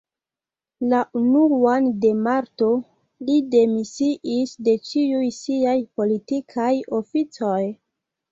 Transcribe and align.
La 0.91 0.99
unuan 1.17 1.89
de 2.05 2.09
marto 2.27 2.69
li 3.27 3.35
demisiis 3.55 4.55
de 4.69 4.75
ĉiuj 4.89 5.29
siaj 5.41 5.77
politikaj 6.01 6.73
oficoj. 7.03 7.63